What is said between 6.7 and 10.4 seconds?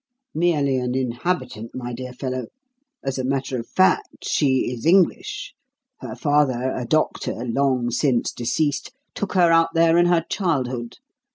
a doctor, long since deceased, took her out there in her